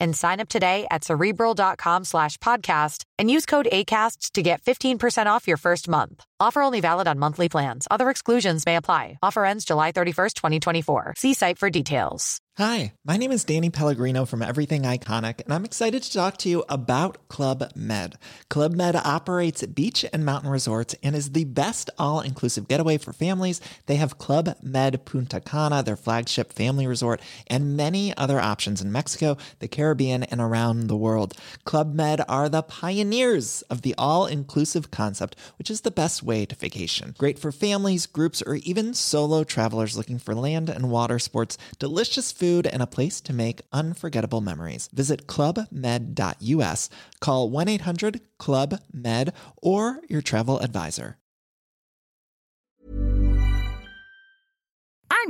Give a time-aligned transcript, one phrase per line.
[0.00, 5.26] and sign up today at cerebral.com slash podcast and use code ACasts to get 15%
[5.26, 6.24] off your first month.
[6.40, 7.86] Offer only valid on monthly plans.
[7.90, 9.18] Other exclusions may apply.
[9.22, 11.14] Offer ends July 31st, 2024.
[11.18, 12.40] See site for details.
[12.60, 16.48] Hi, my name is Danny Pellegrino from Everything Iconic, and I'm excited to talk to
[16.48, 18.16] you about Club Med.
[18.50, 23.14] Club Med operates beach and mountain resorts and is the best all inclusive getaway for
[23.14, 23.62] families.
[23.86, 28.92] They have Club Med Punta Cana, their flagship family resort, and many other options in
[28.92, 29.89] Mexico, the Caribbean,
[30.24, 31.34] and around the world.
[31.64, 36.46] Club Med are the pioneers of the all inclusive concept, which is the best way
[36.46, 37.14] to vacation.
[37.18, 42.32] Great for families, groups, or even solo travelers looking for land and water sports, delicious
[42.32, 44.88] food and a place to make unforgettable memories.
[44.92, 51.19] Visit clubmed.us, call 1 800 Club Med, or your travel advisor.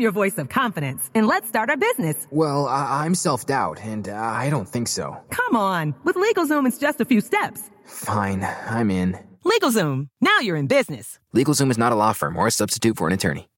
[0.00, 2.26] I'm your voice of confidence, and let's start our business.
[2.30, 5.14] Well, I- I'm self doubt, and uh, I don't think so.
[5.28, 7.68] Come on, with LegalZoom, it's just a few steps.
[7.84, 9.18] Fine, I'm in.
[9.44, 11.18] LegalZoom, now you're in business.
[11.36, 13.50] LegalZoom is not a law firm or a substitute for an attorney.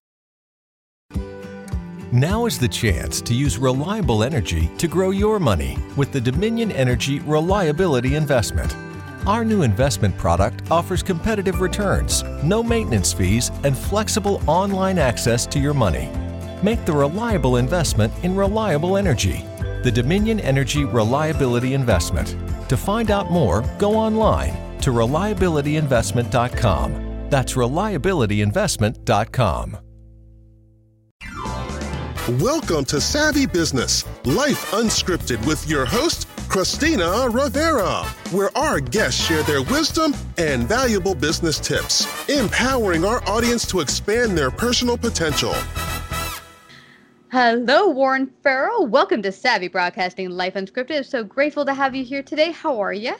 [2.11, 6.73] Now is the chance to use reliable energy to grow your money with the Dominion
[6.73, 8.75] Energy Reliability Investment.
[9.29, 15.61] Our new investment product offers competitive returns, no maintenance fees, and flexible online access to
[15.61, 16.11] your money.
[16.63, 19.45] Make the reliable investment in reliable energy.
[19.83, 22.37] The Dominion Energy Reliability Investment.
[22.69, 27.31] To find out more, go online to reliabilityinvestment.com.
[27.31, 29.79] That's reliabilityinvestment.com.
[32.41, 39.43] Welcome to Savvy Business, Life Unscripted with your host, Christina Rivera, where our guests share
[39.43, 45.53] their wisdom and valuable business tips, empowering our audience to expand their personal potential.
[47.33, 48.87] Hello, Warren Farrell.
[48.87, 51.07] Welcome to Savvy Broadcasting Life Unscripted.
[51.07, 52.53] So grateful to have you here today.
[52.53, 53.15] How are you?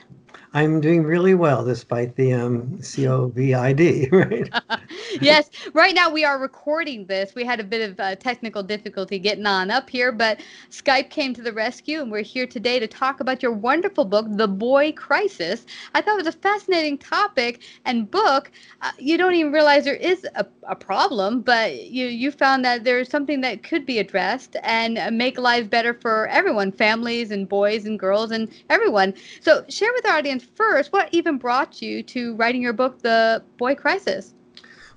[0.55, 4.81] I'm doing really well despite the um, COVID, right?
[5.21, 7.35] yes, right now we are recording this.
[7.35, 11.35] We had a bit of uh, technical difficulty getting on up here, but Skype came
[11.35, 14.93] to the rescue, and we're here today to talk about your wonderful book, The Boy
[14.93, 15.67] Crisis.
[15.95, 18.51] I thought it was a fascinating topic and book.
[18.83, 22.85] Uh, you don't even realize there is a, a problem, but you you found that
[22.85, 27.49] there's something that could be addressed and uh, make lives better for everyone, families and
[27.49, 29.15] boys and girls and everyone.
[29.41, 33.43] So share with our audience first what even brought you to writing your book, The
[33.59, 34.35] Boy Crisis.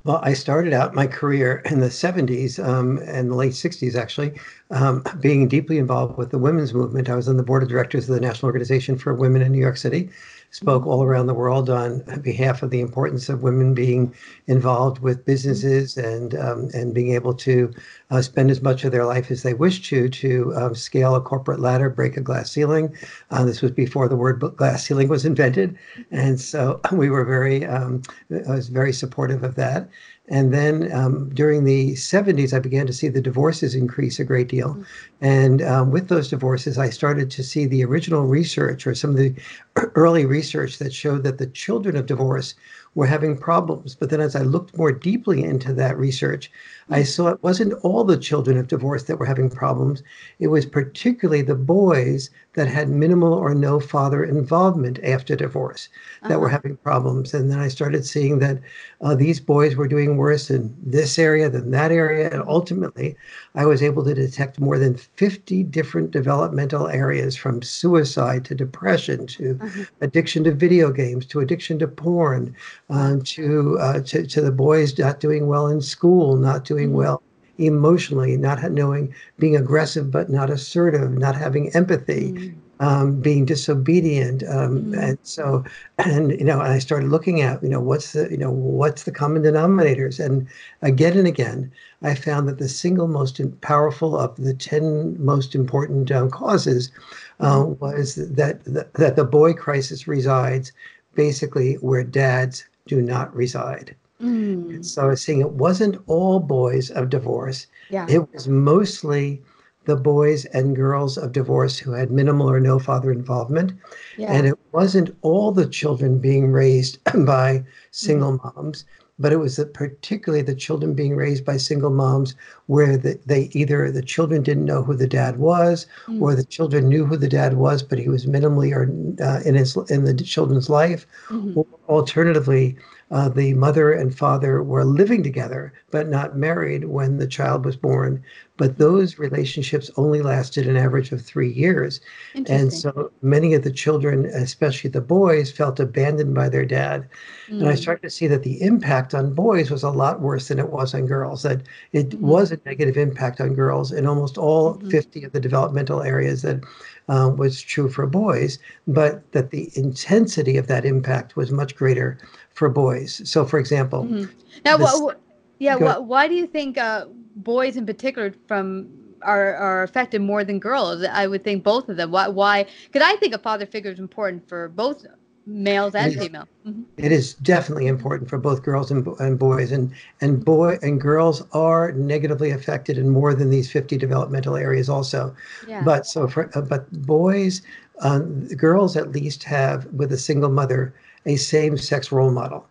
[0.03, 4.39] Well, I started out my career in the 70s um, and the late 60s, actually,
[4.69, 7.09] um, being deeply involved with the women's movement.
[7.09, 9.57] I was on the board of directors of the National Organization for Women in New
[9.57, 10.11] York City
[10.51, 14.13] spoke all around the world on behalf of the importance of women being
[14.47, 17.73] involved with businesses and um, and being able to
[18.11, 21.21] uh, spend as much of their life as they wish to to um, scale a
[21.21, 22.95] corporate ladder, break a glass ceiling.
[23.31, 25.77] Uh, this was before the word glass ceiling was invented,
[26.11, 28.01] and so we were very um,
[28.31, 29.89] I was very supportive of that.
[30.27, 34.47] And then um, during the 70s, I began to see the divorces increase a great
[34.47, 34.69] deal.
[34.69, 34.83] Mm-hmm.
[35.21, 39.17] And um, with those divorces, I started to see the original research or some of
[39.17, 39.35] the
[39.95, 42.55] early research that showed that the children of divorce
[42.95, 43.93] were having problems.
[43.93, 46.49] But then as I looked more deeply into that research,
[46.89, 50.01] I saw it wasn't all the children of divorce that were having problems.
[50.39, 55.89] It was particularly the boys that had minimal or no father involvement after divorce
[56.23, 56.39] that uh-huh.
[56.39, 57.33] were having problems.
[57.33, 58.59] And then I started seeing that
[59.01, 62.29] uh, these boys were doing worse in this area than that area.
[62.31, 63.15] And ultimately,
[63.55, 69.27] I was able to detect more than 50 different developmental areas from suicide to depression
[69.27, 69.83] to uh-huh.
[70.01, 72.55] addiction to video games to addiction to porn
[72.89, 76.97] um, to, uh, to, to the boys not doing well in school, not doing mm-hmm.
[76.97, 77.21] well
[77.57, 82.85] emotionally, not knowing, being aggressive but not assertive, not having empathy, mm-hmm.
[82.85, 84.93] um, being disobedient, um, mm-hmm.
[84.95, 85.63] and so,
[85.99, 89.03] and you know, and I started looking at, you know, what's the, you know, what's
[89.03, 90.47] the common denominators, and
[90.81, 91.71] again and again,
[92.01, 96.91] I found that the single most powerful of the ten most important um, causes
[97.39, 97.83] uh, mm-hmm.
[97.83, 100.71] was that, that that the boy crisis resides
[101.15, 103.95] basically where dads do not reside.
[104.21, 104.83] Mm.
[104.85, 107.67] So I was saying it wasn't all boys of divorce.
[107.89, 108.05] Yeah.
[108.09, 109.41] It was mostly
[109.85, 113.73] the boys and girls of divorce who had minimal or no father involvement.
[114.17, 114.31] Yeah.
[114.31, 118.55] And it wasn't all the children being raised by single mm.
[118.55, 118.85] moms,
[119.17, 122.35] but it was the, particularly the children being raised by single moms
[122.65, 126.21] where the, they either the children didn't know who the dad was mm.
[126.21, 128.89] or the children knew who the dad was, but he was minimally or
[129.23, 131.05] uh, in his in the children's life.
[131.27, 131.59] Mm-hmm.
[131.59, 132.75] Or alternatively,
[133.11, 137.77] uh, the mother and father were living together but not married when the child was
[137.77, 138.21] born.
[138.57, 142.01] But those relationships only lasted an average of three years.
[142.47, 147.07] And so many of the children, especially the boys, felt abandoned by their dad.
[147.47, 147.59] Mm.
[147.59, 147.81] And I mm.
[147.81, 150.93] started to see that the impact on boys was a lot worse than it was
[150.93, 151.61] on girls, that
[151.93, 152.19] it mm.
[152.19, 154.89] was a negative impact on girls in almost all mm-hmm.
[154.89, 156.61] 50 of the developmental areas that
[157.07, 162.17] uh, was true for boys, but that the intensity of that impact was much greater
[162.51, 163.21] for boys.
[163.29, 164.31] So, for example, mm-hmm.
[164.63, 165.21] now, this, what,
[165.59, 167.05] yeah, what, why do you think uh,
[167.35, 168.89] boys in particular from
[169.21, 171.03] are are affected more than girls?
[171.03, 172.11] I would think both of them.
[172.11, 172.27] Why?
[172.27, 172.65] Why?
[172.85, 175.05] Because I think a father figure is important for both
[175.45, 176.47] males and females.
[176.65, 176.83] Mm-hmm.
[176.97, 181.43] It is definitely important for both girls and, and boys, and and boy and girls
[181.51, 185.35] are negatively affected in more than these fifty developmental areas also.
[185.67, 185.83] Yeah.
[185.83, 187.61] But so for uh, but boys,
[187.99, 190.93] um, girls at least have with a single mother
[191.25, 192.67] a same-sex role model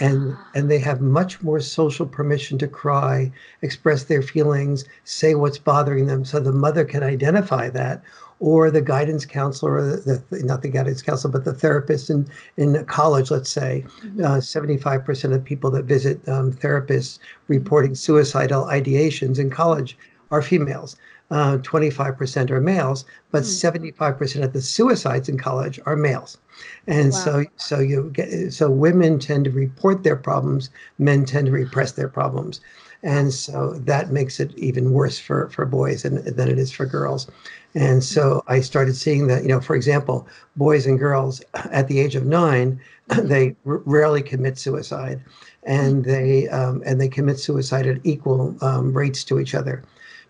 [0.00, 3.30] and and they have much more social permission to cry
[3.62, 8.02] express their feelings say what's bothering them so the mother can identify that
[8.40, 12.26] or the guidance counselor or the, the not the guidance counselor but the therapist in
[12.56, 14.24] in college let's say mm-hmm.
[14.24, 19.96] uh, 75% of people that visit um, therapists reporting suicidal ideations in college
[20.30, 20.96] are females
[21.30, 23.80] uh, 25% are males, but mm.
[23.80, 26.38] 75% of the suicides in college are males.
[26.86, 27.18] And wow.
[27.18, 31.92] so, so you get, so women tend to report their problems, men tend to repress
[31.92, 32.60] their problems.
[33.02, 36.86] And so that makes it even worse for, for boys than, than it is for
[36.86, 37.26] girls.
[37.74, 41.98] And so I started seeing that, you know, for example, boys and girls at the
[42.00, 42.80] age of nine,
[43.22, 45.20] they r- rarely commit suicide,
[45.64, 46.10] and hmm.
[46.10, 49.82] they um, and they commit suicide at equal um, rates to each other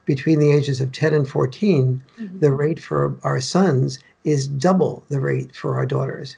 [0.05, 2.39] between the ages of 10 and 14, mm-hmm.
[2.39, 6.37] the rate for our sons is double the rate for our daughters.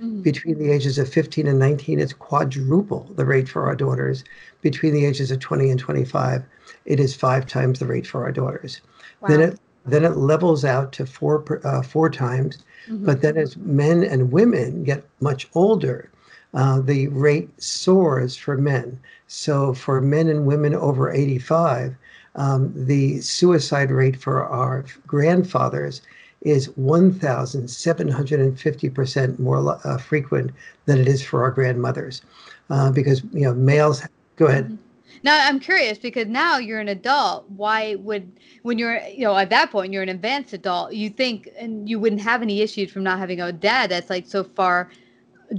[0.00, 0.22] Mm-hmm.
[0.22, 4.24] Between the ages of 15 and 19, it's quadruple the rate for our daughters.
[4.62, 6.42] Between the ages of 20 and 25,
[6.86, 8.80] it is five times the rate for our daughters.
[9.20, 9.28] Wow.
[9.28, 12.58] Then it then it levels out to four uh, four times.
[12.88, 13.06] Mm-hmm.
[13.06, 16.10] But then as men and women get much older,
[16.54, 18.98] uh, the rate soars for men.
[19.26, 21.94] So for men and women over 85,
[22.36, 26.00] um, the suicide rate for our grandfathers
[26.42, 30.50] is 1,750% more uh, frequent
[30.86, 32.22] than it is for our grandmothers.
[32.70, 34.02] Uh, because, you know, males,
[34.36, 34.64] go ahead.
[34.66, 34.76] Mm-hmm.
[35.22, 37.48] Now I'm curious because now you're an adult.
[37.50, 41.48] Why would when you're you know at that point you're an advanced adult, you think
[41.58, 44.90] and you wouldn't have any issues from not having a dad that's like so far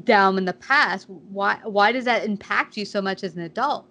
[0.03, 1.09] down in the past.
[1.09, 3.85] Why why does that impact you so much as an adult?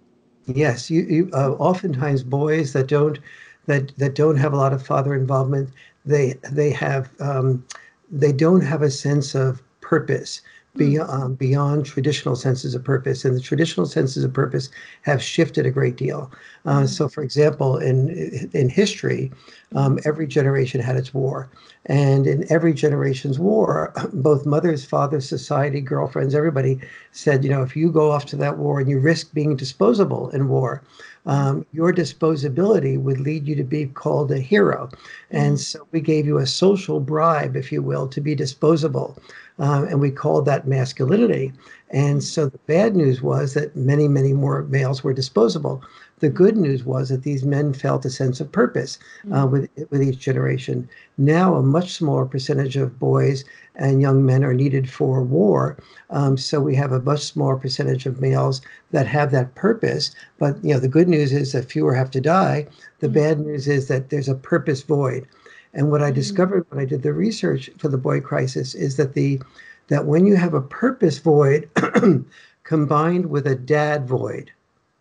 [0.47, 3.19] Yes, you, you uh, oftentimes boys that don't
[3.67, 5.69] that that don't have a lot of father involvement,
[6.05, 7.65] they they have um,
[8.09, 10.41] they don't have a sense of purpose
[10.75, 11.21] beyond, mm.
[11.21, 13.25] um, beyond traditional senses of purpose.
[13.25, 14.69] And the traditional senses of purpose
[15.01, 16.31] have shifted a great deal.
[16.65, 16.87] Uh, mm.
[16.87, 19.31] So, for example, in, in history,
[19.75, 21.49] um, every generation had its war.
[21.87, 26.79] And in every generation's war, both mothers, fathers, society, girlfriends, everybody
[27.11, 30.29] said, you know, if you go off to that war and you risk being disposable
[30.29, 30.83] in war,
[31.25, 34.89] um, your disposability would lead you to be called a hero.
[35.29, 39.17] And so we gave you a social bribe, if you will, to be disposable
[39.61, 41.53] um, and we called that masculinity.
[41.91, 45.83] And so the bad news was that many, many more males were disposable.
[46.19, 48.97] The good news was that these men felt a sense of purpose
[49.31, 50.89] uh, with with each generation.
[51.17, 53.43] Now, a much smaller percentage of boys
[53.75, 55.77] and young men are needed for war.
[56.09, 60.11] Um, so we have a much smaller percentage of males that have that purpose.
[60.39, 62.67] But you know, the good news is that fewer have to die.
[62.99, 65.27] The bad news is that there's a purpose void.
[65.73, 66.15] And what I mm-hmm.
[66.15, 69.41] discovered when I did the research for the boy crisis is that the
[69.87, 71.69] that when you have a purpose void
[72.63, 74.51] combined with a dad void,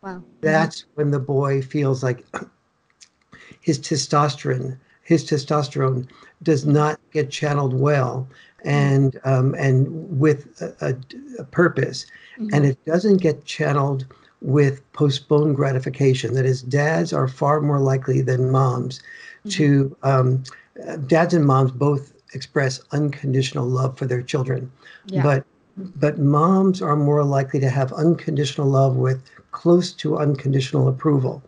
[0.02, 0.14] Wow.
[0.14, 0.24] Mm-hmm.
[0.40, 2.24] that's when the boy feels like
[3.60, 4.78] his testosterone
[5.10, 6.08] his testosterone
[6.44, 8.28] does not get channeled well
[8.60, 8.68] mm-hmm.
[8.68, 9.88] and um, and
[10.20, 12.06] with a, a, a purpose.
[12.54, 14.06] And it doesn't get channeled
[14.42, 19.02] with postponed gratification that is dads are far more likely than moms
[19.48, 20.42] to um,
[21.06, 24.70] dads and moms both express unconditional love for their children
[25.06, 25.22] Yeah.
[25.22, 25.44] but
[25.96, 31.42] but moms are more likely to have unconditional love with close to unconditional approval.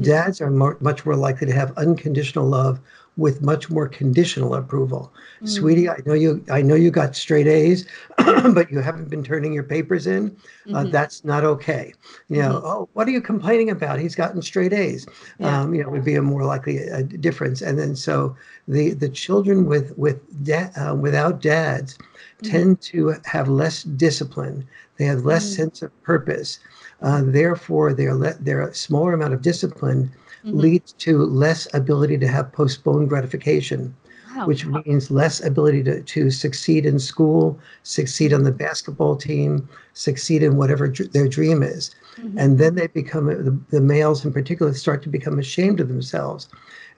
[0.00, 2.80] Dads are more, much more likely to have unconditional love
[3.16, 5.12] with much more conditional approval.
[5.44, 9.52] Sweetie, I know you I know you got straight A's, but you haven't been turning
[9.52, 10.36] your papers in.
[10.72, 11.92] Uh, that's not okay.
[12.28, 14.00] You know, oh, what are you complaining about?
[14.00, 15.06] He's gotten straight A's.
[15.40, 17.62] Um, you know, would be a more likely uh, difference.
[17.62, 21.98] And then so the the children with with da- uh, without dads
[22.42, 24.66] tend to have less discipline.
[24.96, 26.58] They have less sense of purpose.
[27.02, 30.10] Uh, therefore, their le- their smaller amount of discipline
[30.44, 33.94] leads to less ability to have postponed gratification,
[34.36, 34.46] Wow.
[34.46, 40.42] which means less ability to, to succeed in school, succeed on the basketball team, succeed
[40.42, 41.94] in whatever dr- their dream is.
[42.36, 46.48] And then they become, the, the males in particular, start to become ashamed of themselves.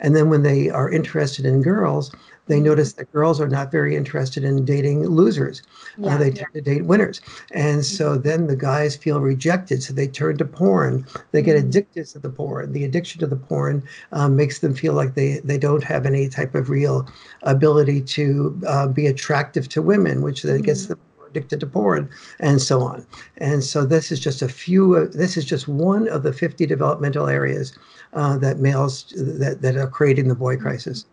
[0.00, 2.10] And then when they are interested in girls,
[2.46, 5.62] they notice that girls are not very interested in dating losers.
[6.02, 6.18] Uh, Yeah.
[6.18, 7.20] they tend to date winners.
[7.52, 9.82] And so then the guys feel rejected.
[9.82, 11.06] So they turn to porn.
[11.32, 12.72] They get addicted to the porn.
[12.72, 16.28] The addiction to the porn um, makes them feel like they, they don't have any
[16.28, 17.06] type of real
[17.42, 20.98] ability to uh, be attractive to women, which then gets them
[21.28, 22.08] addicted to porn
[22.40, 23.04] and so on.
[23.38, 26.64] And so this is just a few, uh, this is just one of the 50
[26.66, 27.76] developmental areas
[28.14, 31.04] uh, that males, that, that are creating the boy crisis.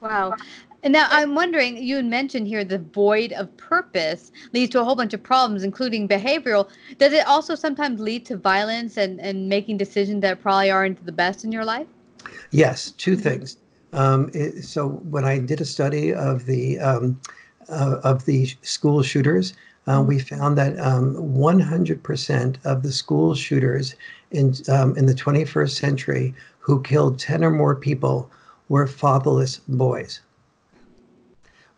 [0.00, 0.34] Wow.
[0.84, 4.84] And now I'm wondering, you had mentioned here the void of purpose leads to a
[4.84, 6.68] whole bunch of problems, including behavioral.
[6.98, 11.12] Does it also sometimes lead to violence and, and making decisions that probably aren't the
[11.12, 11.86] best in your life?
[12.50, 13.58] Yes, two things.
[13.92, 17.20] Um, it, so when I did a study of the um,
[17.68, 19.54] uh, of the school shooters,
[19.86, 23.94] uh, we found that um, 100% of the school shooters
[24.30, 28.30] in um, in the 21st century who killed 10 or more people
[28.68, 30.20] were fatherless boys.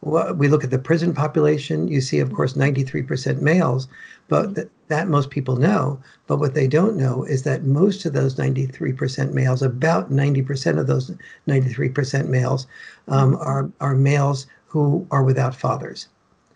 [0.04, 3.88] We look at the prison population, you see, of course, 93% males,
[4.28, 5.98] but th- that most people know.
[6.26, 10.86] But what they don't know is that most of those 93% males, about 90% of
[10.86, 11.10] those
[11.48, 12.66] 93% males,
[13.08, 16.08] um, are, are males who are without fathers.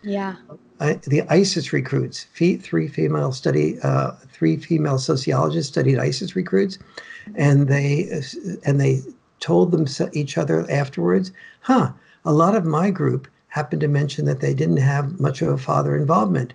[0.03, 0.37] Yeah.
[0.81, 6.79] I, the ISIS recruits, three female study, uh, three female sociologists studied ISIS recruits,
[7.35, 8.09] and they
[8.65, 9.03] and they
[9.41, 11.93] told them each other afterwards, "Huh,
[12.25, 15.59] a lot of my group happened to mention that they didn't have much of a
[15.59, 16.55] father involvement."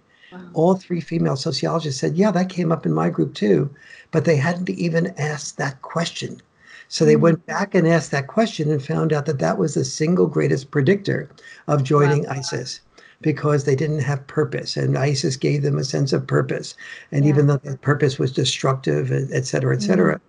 [0.53, 3.69] All three female sociologists said, "Yeah, that came up in my group too,"
[4.11, 6.41] but they hadn't even asked that question.
[6.87, 7.21] So they hmm.
[7.21, 10.69] went back and asked that question and found out that that was the single greatest
[10.69, 11.29] predictor
[11.67, 12.81] of joining ISIS
[13.21, 16.75] because they didn't have purpose and ISIS gave them a sense of purpose.
[17.11, 19.87] And even though that purpose was destructive, et et cetera, et hmm.
[19.87, 20.21] cetera.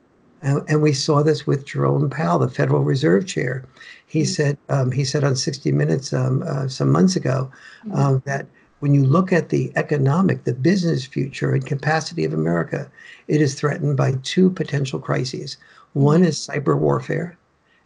[0.44, 3.64] And, and we saw this with Jerome Powell, the Federal Reserve Chair.
[4.06, 7.50] He said um, he said on 60 Minutes um, uh, some months ago
[7.94, 8.46] uh, that
[8.80, 12.90] when you look at the economic, the business future and capacity of America,
[13.26, 15.56] it is threatened by two potential crises.
[15.94, 17.38] One is cyber warfare,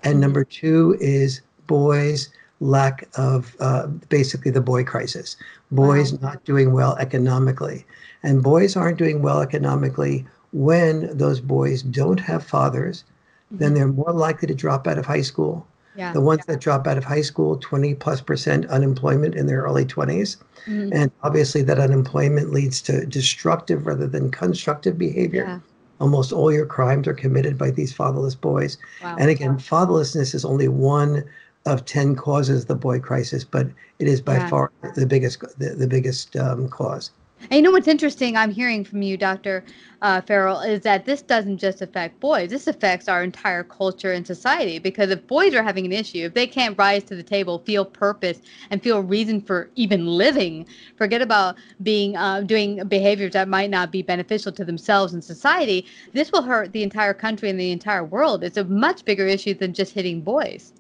[0.03, 5.37] and number two is boys' lack of uh, basically the boy crisis.
[5.71, 7.87] Boys not doing well economically.
[8.25, 13.05] And boys aren't doing well economically when those boys don't have fathers,
[13.51, 15.67] then they're more likely to drop out of high school.
[15.97, 16.13] Yeah.
[16.13, 19.85] The ones that drop out of high school, 20 plus percent unemployment in their early
[19.85, 20.37] 20s.
[20.67, 25.45] And obviously, that unemployment leads to destructive rather than constructive behavior.
[25.47, 25.61] Yeah.
[25.99, 28.77] Almost all your crimes are committed by these fatherless boys.
[29.03, 29.17] Wow.
[29.19, 31.25] And again, fatherlessness is only one
[31.65, 33.67] of 10 causes of the boy crisis, but
[33.99, 34.49] it is by Yeah.
[34.49, 37.11] far the biggest, the, the biggest um, cause.
[37.43, 38.37] And you know what's interesting?
[38.37, 39.65] I'm hearing from you, Dr.
[40.03, 42.51] Uh, Farrell, is that this doesn't just affect boys.
[42.51, 44.79] This affects our entire culture and society.
[44.79, 47.85] Because if boys are having an issue, if they can't rise to the table, feel
[47.85, 48.41] purpose,
[48.71, 50.67] and feel reason for even living,
[50.97, 55.87] forget about being uh, doing behaviors that might not be beneficial to themselves and society.
[56.13, 58.45] This will hurt the entire country and the entire world.
[58.45, 60.73] It's a much bigger issue than just hitting boys.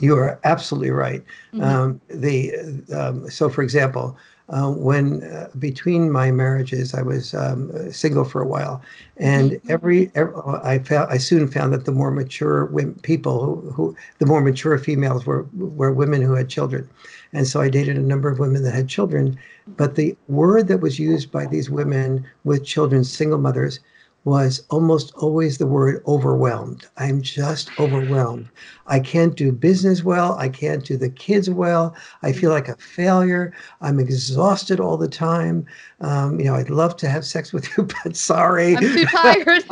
[0.00, 1.22] You are absolutely right.
[1.52, 1.62] Mm-hmm.
[1.62, 2.52] Um, the
[2.92, 4.16] um, so, for example,
[4.50, 8.82] uh, when uh, between my marriages, I was um, single for a while,
[9.16, 9.70] and mm-hmm.
[9.70, 13.96] every, every, I found I soon found that the more mature women, people who, who
[14.18, 16.88] the more mature females were were women who had children,
[17.32, 19.38] and so I dated a number of women that had children.
[19.66, 23.80] But the word that was used by these women with children, single mothers,
[24.24, 26.86] was almost always the word overwhelmed.
[26.96, 28.48] I'm just overwhelmed.
[28.86, 30.34] I can't do business well.
[30.38, 31.94] I can't do the kids well.
[32.22, 33.52] I feel like a failure.
[33.82, 35.66] I'm exhausted all the time.
[36.00, 38.76] Um, you know, I'd love to have sex with you, but sorry.
[38.76, 39.64] I'm too tired.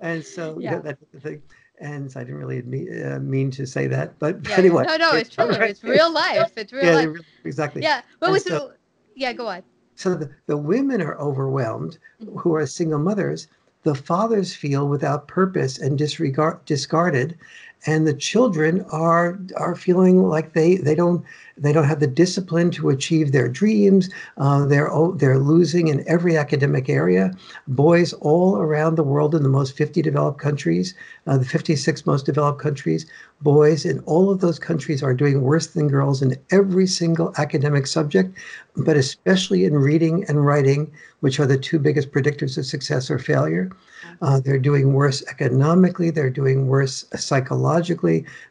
[0.00, 1.42] and so, yeah, that's the thing.
[1.80, 4.84] And so I didn't really mean, uh, mean to say that, but yeah, anyway.
[4.86, 5.48] No, no, it's true.
[5.48, 5.70] Right.
[5.70, 6.52] It's real life.
[6.56, 7.26] It's real yeah, life.
[7.44, 7.82] Exactly.
[7.82, 8.02] Yeah.
[8.20, 8.78] What was so, it?
[9.16, 9.64] Yeah, go on.
[9.96, 12.38] So the, the women are overwhelmed mm-hmm.
[12.38, 13.46] who are single mothers.
[13.82, 17.38] The fathers feel without purpose and disregard discarded,
[17.86, 21.24] and the children are are feeling like they they don't
[21.56, 24.10] they don't have the discipline to achieve their dreams.
[24.38, 27.30] Uh, they're they're losing in every academic area.
[27.68, 30.94] Boys all around the world in the most 50 developed countries,
[31.26, 33.06] uh, the 56 most developed countries,
[33.42, 37.86] boys in all of those countries are doing worse than girls in every single academic
[37.86, 38.36] subject,
[38.76, 43.18] but especially in reading and writing, which are the two biggest predictors of success or
[43.18, 43.70] failure.
[44.22, 46.10] Uh, they're doing worse economically.
[46.10, 47.73] They're doing worse psychologically.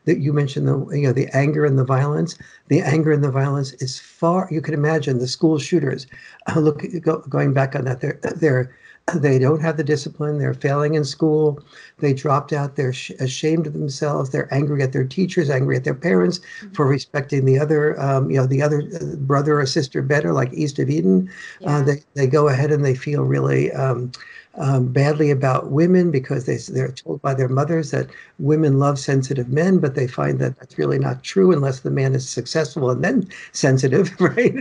[0.06, 2.38] That you mentioned the you know the anger and the violence.
[2.68, 4.48] The anger and the violence is far.
[4.51, 6.08] You can imagine the school shooters.
[6.48, 8.75] Uh, look, go, going back on that, they're they're
[9.13, 11.60] they don't have the discipline they're failing in school
[12.00, 15.84] they dropped out they're sh- ashamed of themselves they're angry at their teachers angry at
[15.84, 16.74] their parents mm-hmm.
[16.74, 20.53] for respecting the other um, you know the other uh, brother or sister better like
[20.53, 21.30] east of eden
[21.65, 21.77] uh, yeah.
[21.77, 24.10] uh, they, they go ahead and they feel really um,
[24.55, 28.07] um, badly about women because they, they're told by their mothers that
[28.39, 32.13] women love sensitive men, but they find that that's really not true unless the man
[32.13, 34.55] is successful and then sensitive, right?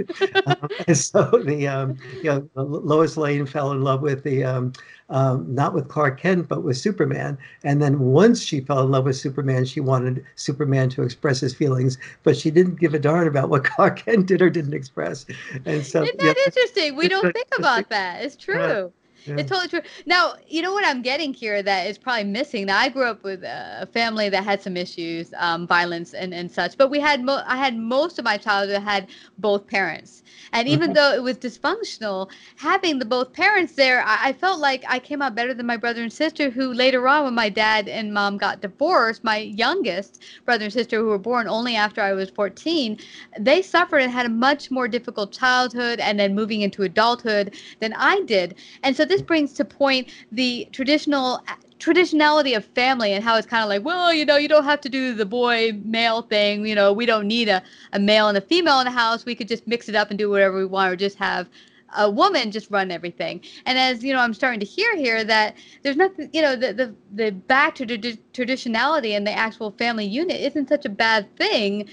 [0.47, 4.73] um, and so the, um, you know, Lois Lane fell in love with the, um,
[5.11, 7.37] um, not with Clark Kent, but with Superman.
[7.65, 11.55] And then once she fell in love with Superman, she wanted Superman to express his
[11.55, 15.27] feelings, but she didn't give a darn about what Clark Kent did or didn't express.
[15.67, 16.97] And so, Isn't that yeah, interesting?
[16.97, 18.25] We don't think about that.
[18.25, 18.91] It's true.
[19.25, 19.37] Yeah.
[19.39, 19.83] It's totally true.
[20.07, 22.67] Now, you know what I'm getting here that is probably missing.
[22.67, 26.51] Now, I grew up with a family that had some issues, um, violence and, and
[26.51, 29.09] such, but we had mo- I had most of my childhood had
[29.39, 30.23] both parents.
[30.53, 30.95] And even mm-hmm.
[30.95, 35.23] though it was dysfunctional, having the both parents there, I, I, felt like I came
[35.23, 38.37] out better than my brother and sister, who later on, when my dad and mom
[38.37, 42.99] got divorced, my youngest brother and sister, who were born only after I was 14,
[43.39, 47.95] they suffered and had a much more difficult childhood and then moving into adulthood than
[47.95, 48.57] I did.
[48.83, 51.45] And so this brings to point the traditional
[51.79, 54.81] traditionality of family and how it's kind of like, well, you know, you don't have
[54.81, 56.65] to do the boy male thing.
[56.65, 59.25] You know, we don't need a, a male and a female in the house.
[59.25, 61.49] We could just mix it up and do whatever we want or just have
[61.95, 63.43] a woman just run everything.
[63.67, 66.73] And as you know, I'm starting to hear here that there's nothing, you know, the
[66.73, 67.99] the, the back to the
[68.33, 71.89] traditionality and the actual family unit isn't such a bad thing.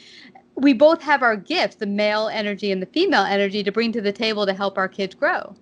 [0.56, 4.02] We both have our gifts, the male energy and the female energy, to bring to
[4.02, 5.56] the table to help our kids grow.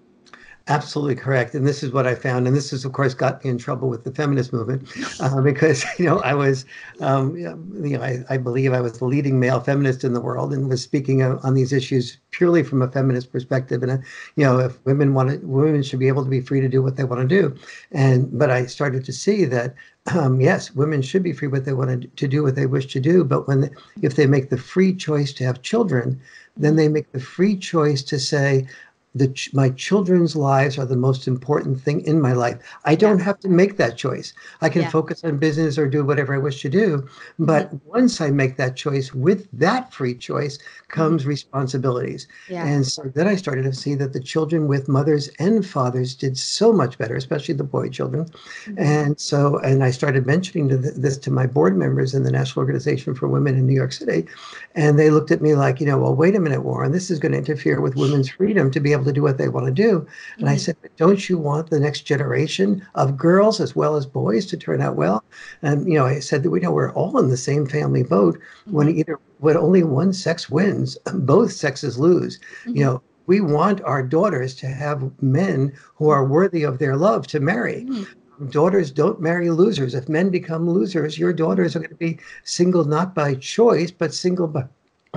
[0.70, 1.56] Absolutely correct.
[1.56, 2.46] And this is what I found.
[2.46, 4.86] And this has, of course, got me in trouble with the feminist movement
[5.22, 6.66] uh, because, you know, I was,
[7.00, 10.54] um, you know, I, I, believe I was the leading male feminist in the world
[10.54, 13.82] and was speaking on these issues purely from a feminist perspective.
[13.82, 13.98] And, uh,
[14.36, 16.84] you know, if women want to, women should be able to be free to do
[16.84, 17.56] what they want to do.
[17.94, 19.74] And, but I started to see that,
[20.16, 23.00] um, yes, women should be free what they want to do, what they wish to
[23.00, 23.24] do.
[23.24, 26.20] But when, if they make the free choice to have children,
[26.58, 28.68] then they make the free choice to say,
[29.16, 32.58] the ch- my children's lives are the most important thing in my life.
[32.86, 34.34] I don't have to make that choice.
[34.62, 34.90] I can yeah.
[34.90, 37.08] focus on business or do whatever I wish to do.
[37.40, 37.90] But mm-hmm.
[37.90, 41.30] once I make that choice, with that free choice comes mm-hmm.
[41.30, 42.28] responsibilities.
[42.50, 42.66] Yeah.
[42.66, 46.38] And so then I started to see that the children with mothers and fathers did
[46.38, 48.26] so much better, especially the boy children.
[48.26, 48.80] Mm-hmm.
[48.80, 53.16] And so, and I started mentioning this to my board members in the National Organization
[53.16, 54.28] for Women in New York City.
[54.76, 57.20] And they looked at me like, you know, well, wait a minute, Warren, this is
[57.20, 59.72] going to interfere with women's freedom to be able to do what they want to
[59.72, 60.06] do.
[60.38, 60.50] And mm-hmm.
[60.50, 64.58] I said, don't you want the next generation of girls as well as boys to
[64.58, 65.24] turn out well?
[65.62, 68.40] And, you know, I said that we know we're all in the same family boat
[68.66, 69.00] when mm-hmm.
[69.00, 72.40] either when only one sex wins, both sexes lose.
[72.66, 72.76] Mm-hmm.
[72.76, 77.28] You know, we want our daughters to have men who are worthy of their love
[77.28, 77.86] to marry.
[77.88, 78.08] Mm.
[78.52, 79.94] Daughters don't marry losers.
[79.94, 84.14] If men become losers, your daughters are going to be single not by choice, but
[84.14, 84.66] single by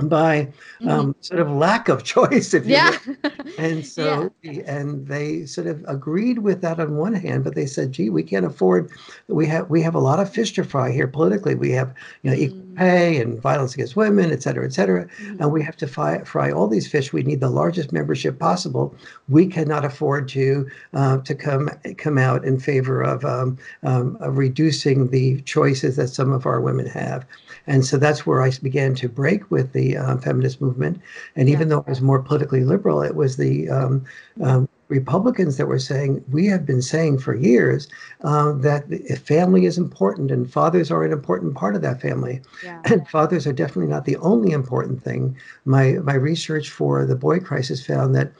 [0.07, 0.47] by
[0.81, 1.11] um, mm-hmm.
[1.21, 2.97] sort of lack of choice, if you yeah.
[3.05, 3.31] will.
[3.57, 4.61] And so, yeah.
[4.65, 8.23] and they sort of agreed with that on one hand, but they said, "Gee, we
[8.23, 8.89] can't afford.
[9.27, 11.53] We have we have a lot of fish to fry here politically.
[11.53, 12.43] We have you know mm-hmm.
[12.43, 15.41] equal pay and violence against women, et cetera, et cetera, mm-hmm.
[15.41, 17.13] and we have to fry, fry all these fish.
[17.13, 18.95] We need the largest membership possible.
[19.29, 24.37] We cannot afford to uh, to come come out in favor of, um, um, of
[24.37, 27.25] reducing the choices that some of our women have."
[27.67, 31.01] And so that's where I began to break with the uh, feminist movement.
[31.35, 31.75] And even yeah.
[31.75, 34.05] though I was more politically liberal, it was the um,
[34.41, 37.87] um, Republicans that were saying, we have been saying for years
[38.23, 38.83] uh, that
[39.25, 42.41] family is important and fathers are an important part of that family.
[42.63, 42.81] Yeah.
[42.85, 45.37] And fathers are definitely not the only important thing.
[45.65, 48.31] My, my research for the boy crisis found that.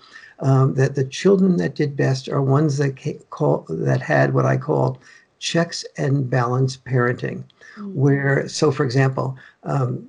[0.44, 2.98] Um, that the children that did best are ones that
[3.30, 5.00] call that had what I call
[5.42, 7.44] checks and balance parenting
[7.76, 7.94] mm-hmm.
[7.94, 10.08] where, so for example, um,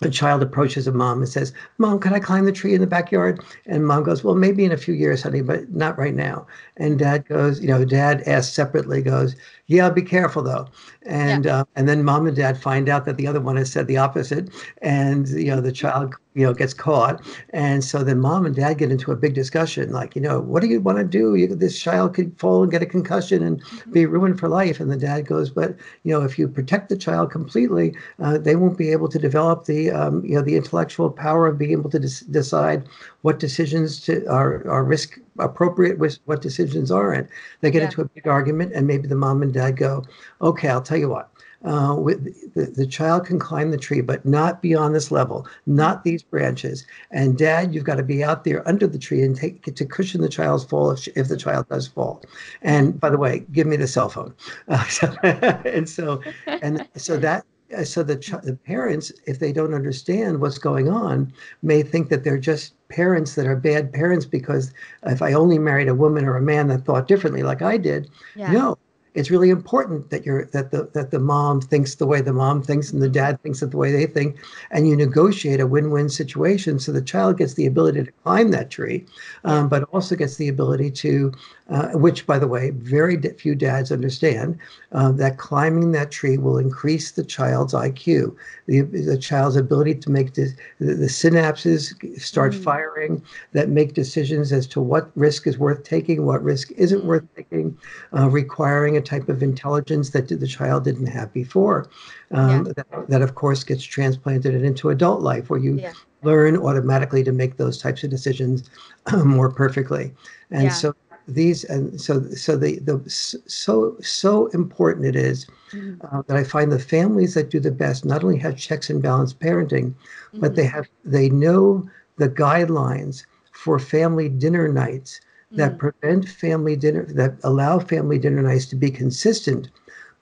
[0.00, 2.86] a child approaches a mom and says, Mom, can I climb the tree in the
[2.86, 3.44] backyard?
[3.66, 6.46] And mom goes, Well, maybe in a few years, honey, but not right now.
[6.76, 9.34] And dad goes, You know, dad asks separately, goes,
[9.66, 10.68] Yeah, be careful though.
[11.02, 11.60] And yeah.
[11.60, 13.96] uh, and then mom and dad find out that the other one has said the
[13.96, 14.50] opposite.
[14.82, 17.22] And, you know, the child you know gets caught.
[17.50, 20.62] And so then mom and dad get into a big discussion like you know what
[20.62, 21.34] do you want to do?
[21.34, 24.80] You, this child could fall and get a concussion and be ruined for life.
[24.80, 28.56] And the dad goes but you know if you protect the child completely uh, they
[28.56, 31.90] won't be able to develop the um, you know the intellectual power of being able
[31.90, 32.88] to des- decide
[33.22, 37.28] what decisions to, are are risk appropriate with what decisions aren't.
[37.60, 37.86] They get yeah.
[37.86, 40.04] into a big argument and maybe the mom and dad go
[40.40, 41.30] okay i'll tell you what
[41.64, 46.04] uh, with the, the child can climb the tree, but not beyond this level, not
[46.04, 46.86] these branches.
[47.10, 49.84] And dad, you've got to be out there under the tree and take it to
[49.84, 52.22] cushion the child's fall if, if the child does fall.
[52.62, 54.34] And by the way, give me the cell phone.
[54.68, 57.44] Uh, so, and so, and so that
[57.84, 62.24] so the, ch- the parents, if they don't understand what's going on, may think that
[62.24, 64.72] they're just parents that are bad parents because
[65.04, 68.10] if I only married a woman or a man that thought differently, like I did,
[68.34, 68.52] yeah.
[68.52, 68.78] no,
[69.14, 72.62] it's really important that you're that the that the mom thinks the way the mom
[72.62, 74.36] thinks and the dad thinks it the way they think
[74.70, 78.70] and you negotiate a win-win situation so the child gets the ability to climb that
[78.70, 79.04] tree
[79.44, 81.32] um, but also gets the ability to
[81.68, 84.58] uh, which, by the way, very few dads understand,
[84.92, 88.34] uh, that climbing that tree will increase the child's IQ,
[88.66, 92.64] the, the child's ability to make the, the synapses start mm.
[92.64, 97.24] firing that make decisions as to what risk is worth taking, what risk isn't worth
[97.36, 97.76] taking,
[98.16, 101.90] uh, requiring a type of intelligence that the child didn't have before.
[102.30, 102.72] Um, yeah.
[102.76, 105.92] that, that, of course, gets transplanted into adult life where you yeah.
[106.22, 108.70] learn automatically to make those types of decisions
[109.24, 110.12] more perfectly.
[110.50, 110.70] And yeah.
[110.70, 110.94] so
[111.28, 115.94] these and so so the the so so important it is mm-hmm.
[116.10, 119.02] uh, that I find the families that do the best not only have checks and
[119.02, 120.40] balance parenting, mm-hmm.
[120.40, 120.76] but they mm-hmm.
[120.76, 125.20] have they know the guidelines for family dinner nights
[125.52, 125.78] that mm-hmm.
[125.78, 129.68] prevent family dinner that allow family dinner nights to be consistent,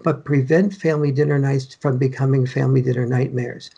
[0.03, 3.71] but prevent family dinner nights from becoming family dinner nightmares.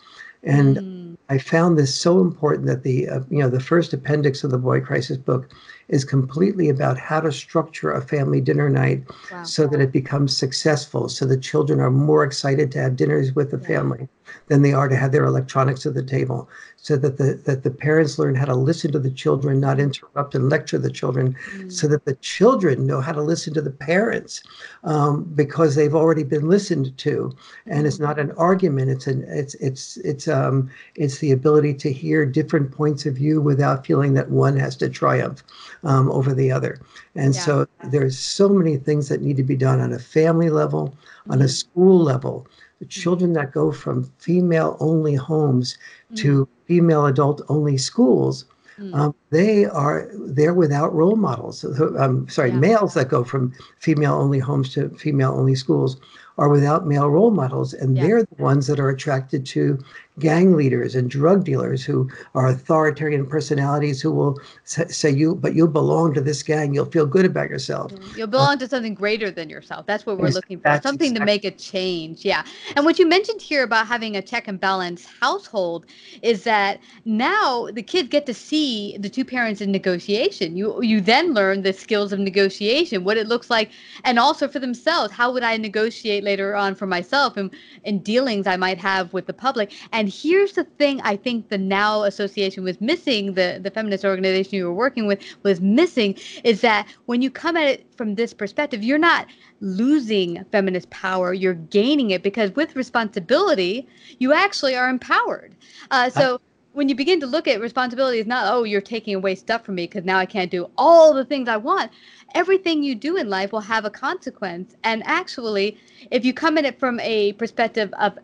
[0.43, 1.17] And mm.
[1.27, 4.57] I found this so important that the uh, you know the first appendix of the
[4.57, 5.49] Boy Crisis book
[5.89, 9.43] is completely about how to structure a family dinner night wow.
[9.43, 13.51] so that it becomes successful, so the children are more excited to have dinners with
[13.51, 13.67] the yeah.
[13.67, 14.07] family
[14.47, 16.49] than they are to have their electronics at the table
[16.81, 20.33] so that the that the parents learn how to listen to the children not interrupt
[20.33, 21.71] and lecture the children mm.
[21.71, 24.41] so that the children know how to listen to the parents
[24.83, 27.31] um, because they've already been listened to
[27.65, 31.91] and it's not an argument it's an it's it's it's um it's the ability to
[31.91, 35.43] hear different points of view without feeling that one has to triumph
[35.83, 36.79] um, over the other
[37.15, 37.41] and yeah.
[37.41, 40.95] so there's so many things that need to be done on a family level
[41.29, 41.47] on a mm-hmm.
[41.47, 42.47] school level
[42.79, 45.77] the children that go from female only homes
[46.11, 46.17] mm.
[46.17, 48.45] to female adult only schools
[48.79, 48.93] mm.
[48.95, 51.65] um, they are they're without role models
[51.97, 52.55] um, sorry yeah.
[52.57, 55.97] males that go from female only homes to female only schools
[56.39, 58.03] are without male role models and yeah.
[58.03, 59.77] they're the ones that are attracted to
[60.19, 65.67] gang leaders and drug dealers who are authoritarian personalities who will say you but you
[65.67, 66.73] belong to this gang.
[66.73, 67.93] You'll feel good about yourself.
[67.93, 69.85] Mm, you'll belong uh, to something greater than yourself.
[69.85, 71.19] That's what we're looking for something exactly.
[71.19, 72.25] to make a change.
[72.25, 72.43] Yeah.
[72.75, 75.85] And what you mentioned here about having a check and balance household
[76.21, 80.57] is that now the kids get to see the two parents in negotiation.
[80.57, 83.71] You you then learn the skills of negotiation what it looks like
[84.03, 87.49] and also for themselves how would i negotiate later on for myself and
[87.83, 89.67] in dealings I might have with the public.
[89.91, 94.53] And here's the thing I think the NOW Association was missing, the, the feminist organization
[94.57, 96.11] you were working with was missing,
[96.43, 99.25] is that when you come at it from this perspective, you're not
[99.61, 103.87] losing feminist power, you're gaining it because with responsibility,
[104.19, 105.55] you actually are empowered.
[105.89, 106.39] Uh, so
[106.73, 109.75] when you begin to look at responsibility, it's not, oh, you're taking away stuff from
[109.75, 111.91] me because now I can't do all the things I want.
[112.35, 114.75] Everything you do in life will have a consequence.
[114.83, 115.77] And actually,
[116.11, 118.17] if you come at it from a perspective of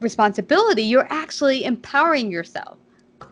[0.00, 2.78] responsibility, you're actually empowering yourself.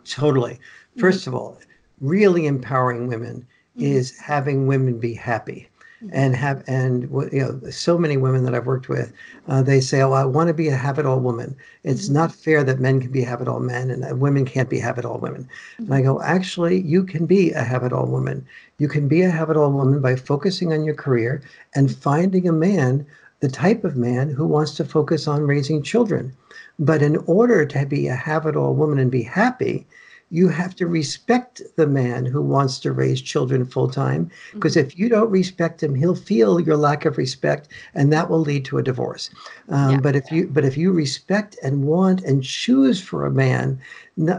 [0.04, 0.58] Totally.
[0.96, 1.30] 1st mm-hmm.
[1.30, 1.58] of all,
[2.00, 3.84] really empowering women mm-hmm.
[3.84, 5.67] is having women be happy
[6.12, 9.12] and have and you know so many women that I've worked with,
[9.48, 11.56] uh, they say, "Oh, I want to be a have-it-all woman.
[11.82, 12.14] It's mm-hmm.
[12.14, 15.84] not fair that men can be have-it-all men and women can't be have-it-all women." Mm-hmm.
[15.84, 18.46] And I go, "Actually, you can be a have-it-all woman.
[18.78, 21.42] You can be a have-it-all woman by focusing on your career
[21.74, 23.04] and finding a man,
[23.40, 26.32] the type of man who wants to focus on raising children."
[26.78, 29.84] But in order to be a have-it-all woman and be happy,
[30.30, 34.86] you have to respect the man who wants to raise children full time because mm-hmm.
[34.86, 38.64] if you don't respect him he'll feel your lack of respect and that will lead
[38.64, 39.30] to a divorce
[39.68, 40.00] um, yeah.
[40.00, 43.80] but if you but if you respect and want and choose for a man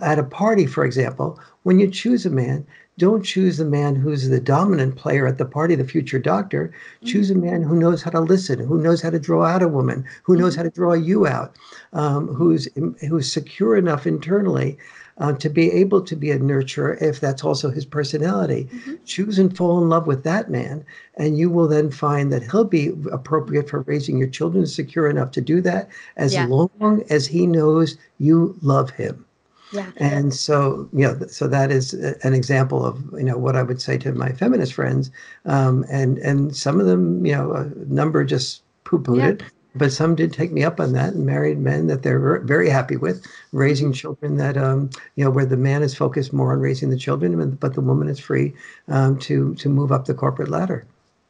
[0.02, 2.66] at a party for example when you choose a man
[3.00, 6.68] don't choose the man who's the dominant player at the party, the future doctor.
[6.68, 7.08] Mm-hmm.
[7.08, 9.70] Choose a man who knows how to listen, who knows how to draw out a
[9.70, 10.60] woman, who knows mm-hmm.
[10.60, 11.56] how to draw you out,
[11.94, 12.68] um, who's
[13.08, 14.78] who's secure enough internally
[15.20, 18.70] uh, to be able to be a nurturer if that's also his personality.
[18.72, 18.96] Mm-hmm.
[19.06, 22.64] Choose and fall in love with that man, and you will then find that he'll
[22.64, 26.46] be appropriate for raising your children, secure enough to do that, as yeah.
[26.46, 29.26] long as he knows you love him.
[29.72, 29.92] Yeah.
[29.98, 33.80] And so, you know, so that is an example of, you know, what I would
[33.80, 35.12] say to my feminist friends.
[35.46, 39.28] Um, and, and some of them, you know, a number just poo pooed yeah.
[39.28, 39.44] it
[39.76, 42.98] but some did take me up on that and married men that they're very happy
[42.98, 46.90] with raising children that um, you know where the man is focused more on raising
[46.90, 48.54] the children but the woman is free
[48.88, 50.86] um, to to move up the corporate ladder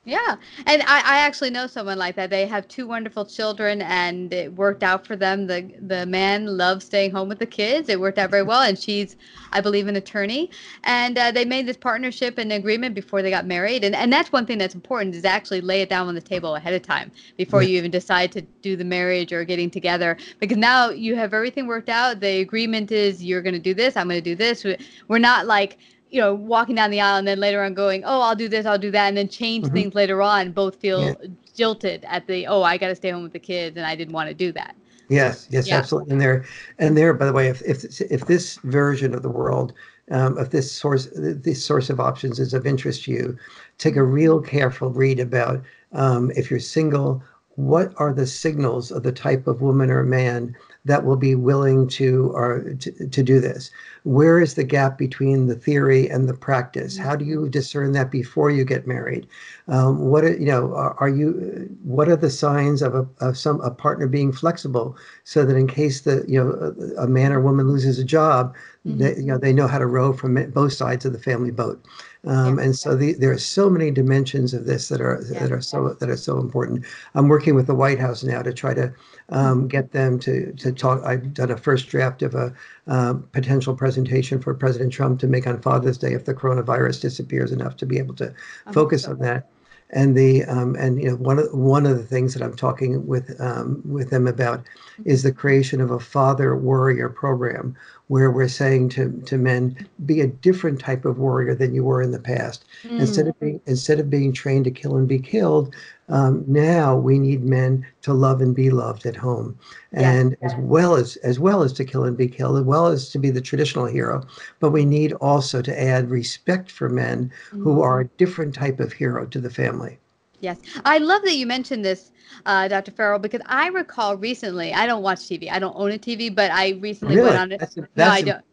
[0.09, 0.35] yeah.
[0.65, 2.29] And I, I actually know someone like that.
[2.29, 5.47] They have two wonderful children and it worked out for them.
[5.47, 7.89] The the man loves staying home with the kids.
[7.89, 8.61] It worked out very well.
[8.61, 9.15] And she's,
[9.51, 10.49] I believe, an attorney.
[10.83, 13.83] And uh, they made this partnership and agreement before they got married.
[13.83, 16.55] And, and that's one thing that's important is actually lay it down on the table
[16.55, 17.69] ahead of time before yeah.
[17.69, 20.17] you even decide to do the marriage or getting together.
[20.39, 22.19] Because now you have everything worked out.
[22.19, 23.95] The agreement is you're going to do this.
[23.95, 24.65] I'm going to do this.
[25.07, 25.77] We're not like,
[26.09, 28.65] you know, walking down the aisle and then later on going, oh, I'll do this,
[28.65, 29.75] I'll do that, and then change mm-hmm.
[29.75, 30.51] things later on.
[30.51, 31.13] Both feel yeah.
[31.55, 34.13] jilted at the, oh, I got to stay home with the kids, and I didn't
[34.13, 34.75] want to do that.
[35.09, 35.77] Yes, yes, yeah.
[35.77, 36.11] absolutely.
[36.11, 36.45] And there,
[36.77, 37.13] and there.
[37.13, 39.73] By the way, if if if this version of the world,
[40.11, 43.37] um, if this source, this source of options is of interest to you,
[43.79, 47.23] take a real careful read about um, if you're single.
[47.55, 50.55] What are the signals of the type of woman or man
[50.89, 53.69] that will be willing to or to, to do this.
[54.03, 56.97] Where is the gap between the theory and the practice?
[56.97, 59.27] How do you discern that before you get married?
[59.67, 63.37] Um, what are, you know are, are, you what are the signs of a of
[63.37, 67.31] some a partner being flexible so that in case the you know a, a man
[67.33, 68.97] or woman loses a job mm-hmm.
[68.97, 71.83] they, you know they know how to row from both sides of the family boat
[72.27, 75.39] um, and so the, there are so many dimensions of this that are yeah.
[75.39, 76.85] that are so that are so important.
[77.15, 78.93] I'm working with the White House now to try to
[79.29, 81.01] um, get them to to talk.
[81.05, 82.53] I've done a first draft of a
[82.87, 87.53] uh, potential presentation for President Trump to make on Father's Day if the coronavirus disappears
[87.53, 88.33] enough to be able to
[88.67, 89.49] oh, focus on that
[89.91, 93.07] and the um, and you know one of one of the things that I'm talking
[93.07, 94.65] with um, with them about
[95.05, 97.75] is the creation of a father warrior program
[98.07, 102.01] where we're saying to to men be a different type of warrior than you were
[102.01, 102.65] in the past.
[102.83, 102.99] Mm.
[102.99, 105.73] instead of being instead of being trained to kill and be killed
[106.09, 109.57] um, now we need men to love and be loved at home.
[109.93, 113.09] And as well as as well as to kill and be killed as well as
[113.09, 114.23] to be the traditional hero
[114.59, 117.63] but we need also to add respect for men mm.
[117.63, 119.99] who are a different type of hero to the family
[120.41, 120.59] Yes.
[120.85, 122.11] I love that you mentioned this,
[122.45, 122.91] uh, Dr.
[122.91, 125.51] Farrell, because I recall recently, I don't watch TV.
[125.51, 127.29] I don't own a TV, but I recently really?
[127.29, 127.75] went on it.
[127.95, 128.43] No, I don't.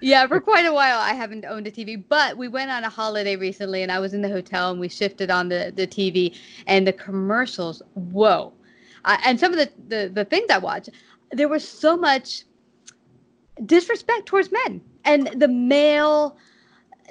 [0.00, 2.88] Yeah, for quite a while I haven't owned a TV, but we went on a
[2.88, 6.36] holiday recently and I was in the hotel and we shifted on the, the TV
[6.66, 8.52] and the commercials, whoa.
[9.04, 10.90] Uh, and some of the, the, the things I watched,
[11.30, 12.44] there was so much
[13.64, 16.36] disrespect towards men and the male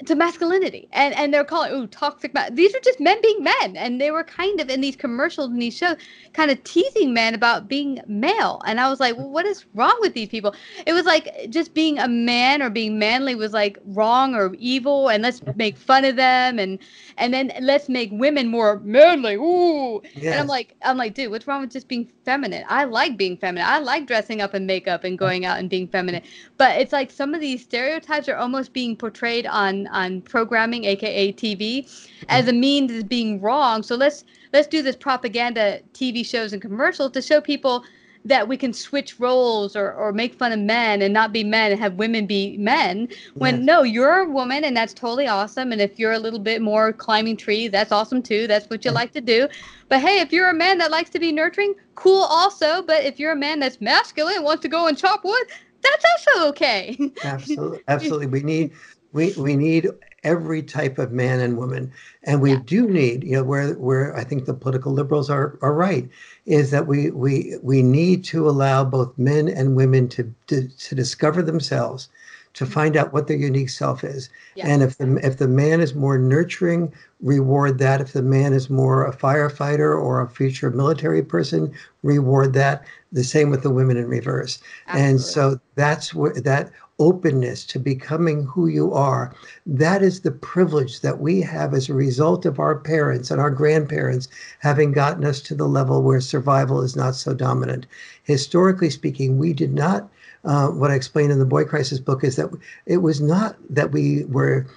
[0.06, 0.88] to masculinity.
[0.92, 2.50] And and they're calling ooh toxic ma-.
[2.52, 3.78] these are just men being men.
[3.78, 5.98] And they were kind of in these commercials and these shows
[6.34, 8.62] kind of teasing men about being male.
[8.66, 10.56] And i was like well, what is wrong with these people?
[10.86, 15.10] It was like just being a man or being manly was like wrong or evil.
[15.10, 16.60] And let's make fun of them.
[16.60, 16.80] And
[17.18, 19.36] and then let's make women more manly.
[19.36, 20.02] Ooh.
[20.16, 20.34] Yes.
[20.34, 22.66] and i'm like i'm like dude what's wrong with just being feminine?
[22.68, 23.68] I like being feminine.
[23.68, 26.24] I like dressing up in makeup and going out and being feminine.
[26.58, 31.32] But it's like some of these stereotypes are almost being portrayed on on programming, aka
[31.34, 31.90] TV,
[32.30, 33.84] as a means of being wrong.
[33.84, 37.84] So let's let's do this propaganda TV shows and commercials to show people
[38.26, 41.72] that we can switch roles or, or make fun of men and not be men
[41.72, 43.64] and have women be men when yes.
[43.64, 45.72] no you're a woman and that's totally awesome.
[45.72, 48.48] And if you're a little bit more climbing trees that's awesome too.
[48.48, 49.48] That's what you like to do.
[49.88, 52.82] But hey if you're a man that likes to be nurturing cool also.
[52.82, 55.46] But if you're a man that's masculine and wants to go and chop wood
[55.82, 56.98] that's also okay.
[57.24, 58.28] Absolutely absolutely.
[58.28, 58.72] We need
[59.16, 59.90] we we need
[60.24, 61.92] every type of man and woman
[62.24, 62.60] and we yeah.
[62.66, 66.10] do need you know where where i think the political liberals are are right
[66.46, 70.96] is that we we we need to allow both men and women to to, to
[70.96, 72.10] discover themselves
[72.54, 72.74] to mm-hmm.
[72.74, 74.68] find out what their unique self is yeah.
[74.68, 78.70] and if the if the man is more nurturing reward that if the man is
[78.70, 83.96] more a firefighter or a future military person reward that the same with the women
[83.96, 85.10] in reverse Absolutely.
[85.10, 89.34] and so that's where that openness to becoming who you are.
[89.66, 93.52] That is the privilege that we have as a result of our parents and our
[93.52, 94.28] grandparents
[94.60, 97.86] having gotten us to the level where survival is not so dominant.
[98.24, 100.10] Historically speaking, we did not.
[100.44, 102.50] Uh, what I explain in the Boy Crisis book is that
[102.86, 104.68] it was not that we were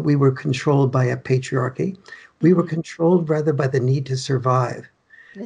[0.00, 1.96] we were controlled by a patriarchy.
[2.40, 4.88] We were controlled rather by the need to survive.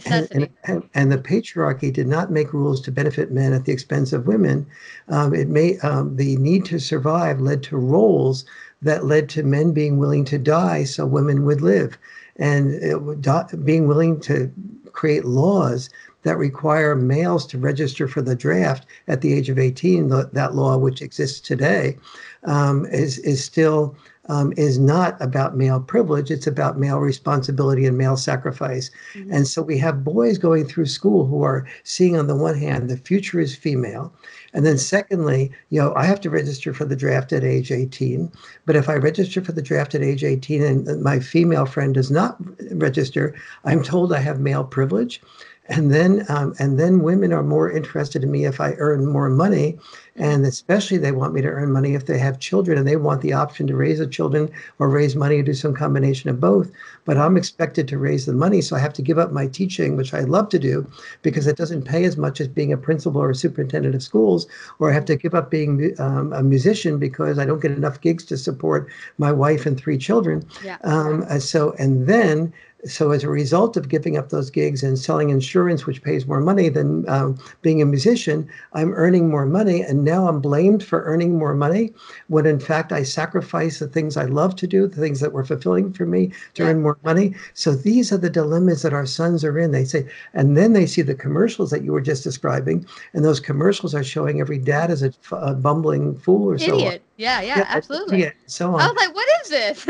[0.07, 4.13] And, and, and, the patriarchy did not make rules to benefit men at the expense
[4.13, 4.67] of women.
[5.09, 8.45] Um, it may um, the need to survive led to roles
[8.81, 11.99] that led to men being willing to die so women would live,
[12.37, 14.51] and it, being willing to
[14.93, 15.91] create laws
[16.23, 20.09] that require males to register for the draft at the age of 18.
[20.09, 21.97] that law, which exists today,
[22.45, 23.97] um, is is still
[24.29, 26.31] um, is not about male privilege.
[26.31, 28.91] It's about male responsibility and male sacrifice.
[29.15, 29.33] Mm-hmm.
[29.33, 32.89] And so we have boys going through school who are seeing, on the one hand,
[32.89, 34.13] the future is female.
[34.55, 38.31] And then, secondly, you know, I have to register for the draft at age 18.
[38.67, 42.11] But if I register for the draft at age 18 and my female friend does
[42.11, 42.37] not
[42.73, 45.21] register, I'm told I have male privilege
[45.69, 49.29] and then um, and then women are more interested in me if I earn more
[49.29, 49.79] money,
[50.17, 53.23] and especially they want me to earn money if they have children and they want
[53.23, 56.71] the option to raise the children or raise money or do some combination of both.
[57.05, 59.97] But I'm expected to raise the money, so I have to give up my teaching,
[59.97, 60.87] which I love to do,
[61.23, 64.47] because it doesn't pay as much as being a principal or a superintendent of schools,
[64.81, 68.01] or I have to give up being um, a musician because I don't get enough
[68.01, 70.45] gigs to support my wife and three children.
[70.65, 70.79] Yeah.
[70.83, 72.53] Um, so and then
[72.85, 76.41] so as a result of giving up those gigs and selling insurance, which pays more
[76.41, 81.03] money than um, being a musician, I'm earning more money, and now I'm blamed for
[81.05, 81.93] earning more money
[82.27, 85.45] when in fact I sacrifice the things I love to do, the things that were
[85.45, 86.71] fulfilling for me to yeah.
[86.71, 87.37] earn more money.
[87.55, 89.71] So these are the dilemmas that our sons are in.
[89.71, 93.39] They say, and then they see the commercials that you were just describing, and those
[93.41, 97.03] commercials are showing every dad as a, a bumbling fool or Idiot.
[97.03, 97.12] so.
[97.23, 98.21] Yeah, yeah, yeah absolutely.
[98.21, 98.81] Yeah, so on.
[98.81, 99.87] I was like, what is this?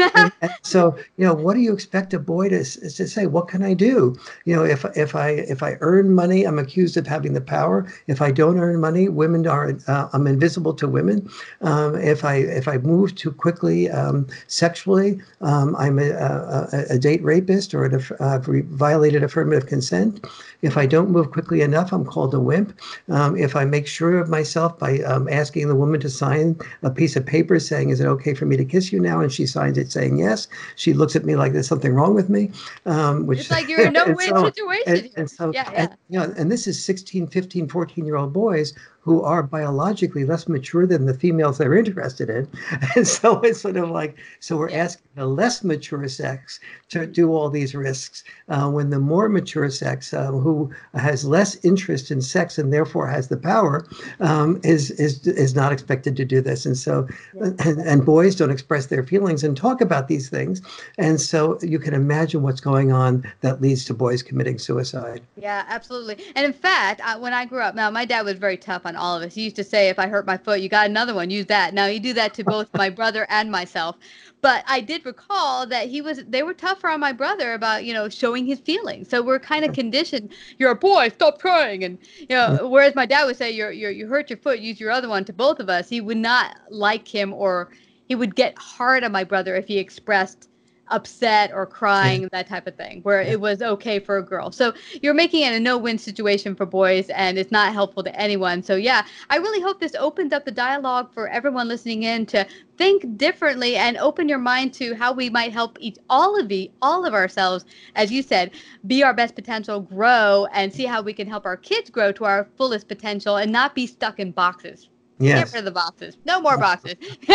[0.62, 3.24] so, you know, what do you expect a boy to, to say?
[3.24, 4.14] What can I do?
[4.44, 7.90] You know, if if I if I earn money, I'm accused of having the power.
[8.06, 11.30] If I don't earn money, women are uh, I'm invisible to women.
[11.62, 16.98] Um, if I if I move too quickly um, sexually, um, I'm a, a, a,
[16.98, 20.26] date rapist or I've uh, violated affirmative consent.
[20.60, 22.78] If I don't move quickly enough, I'm called a wimp.
[23.08, 26.90] Um, if I make sure of myself by um, asking the woman to sign a
[26.90, 29.46] piece of paper saying, "Is it okay for me to kiss you now?" and she
[29.46, 32.50] signs it saying yes, she looks at me like there's something wrong with me.
[32.86, 34.94] Um, which it's like you're in no win so, situation.
[34.94, 35.82] And, and so, yeah, yeah.
[35.82, 40.24] And, you know, and this is 16, 15, 14 year old boys who are biologically
[40.24, 42.48] less mature than the females they're interested in.
[42.94, 46.60] And so it's sort of like, so we're asking the less mature sex
[46.90, 51.56] to do all these risks uh, when the more mature sex, uh, who has less
[51.64, 53.86] interest in sex and therefore has the power,
[54.20, 56.66] um, is, is, is not expected to do this.
[56.66, 57.08] And so,
[57.40, 60.60] and, and boys don't express their feelings and talk about these things.
[60.98, 65.22] And so you can imagine what's going on that leads to boys committing suicide.
[65.36, 66.22] Yeah, absolutely.
[66.36, 68.91] And in fact, I, when I grew up, now my dad was very tough on
[68.92, 69.34] on all of us.
[69.34, 71.74] He used to say, if I hurt my foot, you got another one, use that.
[71.74, 73.96] Now he do that to both my brother and myself.
[74.40, 77.94] But I did recall that he was they were tougher on my brother about, you
[77.94, 79.08] know, showing his feelings.
[79.08, 81.84] So we're kind of conditioned, you're a boy, stop crying.
[81.84, 82.68] And you know, mm-hmm.
[82.68, 85.24] whereas my dad would say, You're you're you hurt your foot, use your other one
[85.26, 87.70] to both of us, he would not like him or
[88.08, 90.48] he would get hard on my brother if he expressed
[90.92, 94.50] upset or crying, that type of thing, where it was okay for a girl.
[94.52, 98.14] So you're making it a no win situation for boys and it's not helpful to
[98.20, 98.62] anyone.
[98.62, 102.46] So, yeah, I really hope this opens up the dialogue for everyone listening in to
[102.76, 106.70] think differently and open your mind to how we might help each all of the
[106.80, 108.50] all of ourselves as you said
[108.86, 112.24] be our best potential grow and see how we can help our kids grow to
[112.24, 114.88] our fullest potential and not be stuck in boxes
[115.18, 115.44] Yes.
[115.44, 116.16] Get rid of the boxes.
[116.24, 116.94] No more boxes.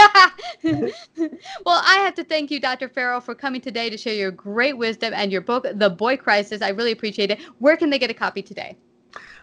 [0.63, 2.89] well, I have to thank you, Dr.
[2.89, 6.61] Farrell, for coming today to share your great wisdom and your book, The Boy Crisis.
[6.61, 7.39] I really appreciate it.
[7.59, 8.77] Where can they get a copy today?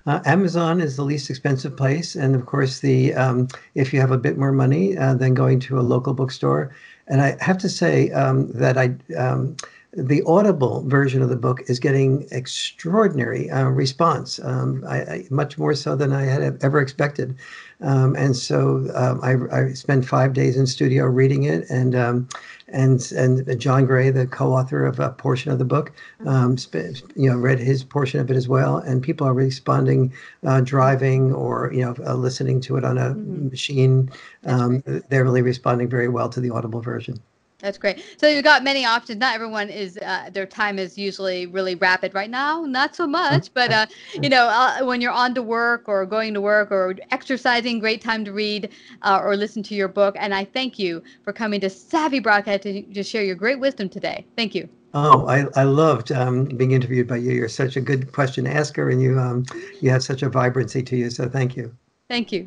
[0.07, 4.11] Uh, Amazon is the least expensive place, and of course, the um, if you have
[4.11, 6.75] a bit more money, uh, then going to a local bookstore.
[7.09, 9.57] And I have to say um, that I um,
[9.97, 15.57] the Audible version of the book is getting extraordinary uh, response, um, I, I, much
[15.57, 17.37] more so than I had ever expected.
[17.81, 22.29] Um, and so um, I, I spent five days in studio reading it, and um,
[22.69, 25.93] and and John Gray, the co-author of a portion of the book,
[26.27, 28.79] um, sp- you know, read his portion of it as well.
[28.79, 30.13] And people are responding,
[30.45, 33.49] uh, driving or you know, uh, listening to it on a mm-hmm.
[33.49, 34.11] machine.
[34.47, 37.21] Um, they're really responding very well to the Audible version.
[37.65, 38.05] That's great.
[38.19, 39.21] So you've got many options.
[39.21, 42.61] Not everyone is uh, their time is usually really rapid right now.
[42.67, 43.87] Not so much, but uh,
[44.23, 48.03] you know uh, when you're on to work or going to work or exercising, great
[48.03, 48.69] time to read
[49.01, 50.15] uh, or listen to your book.
[50.19, 53.89] And I thank you for coming to Savvy Broadcast to, to share your great wisdom
[53.89, 54.27] today.
[54.37, 54.69] Thank you.
[54.93, 57.33] Oh, I, I loved um, being interviewed by you.
[57.33, 59.47] You're such a good question asker, and you um,
[59.81, 61.09] you have such a vibrancy to you.
[61.09, 61.75] So thank you.
[62.11, 62.47] Thank you.